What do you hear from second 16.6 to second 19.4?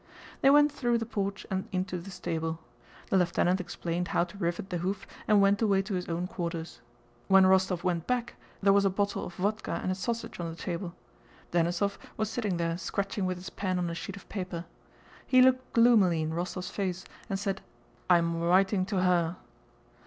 face and said: "I am witing to her."